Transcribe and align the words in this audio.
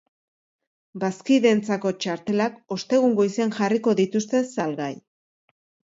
Bazkideentzako 1.03 1.91
txartelak 2.05 2.57
ostegun 2.77 3.15
goizean 3.23 3.55
jarriko 3.59 3.97
dituzte 4.03 4.45
salgai. 4.55 4.93